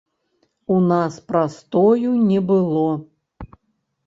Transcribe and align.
У 0.75 0.77
нас 0.91 1.19
прастою 1.29 2.15
не 2.31 2.41
было. 2.53 2.89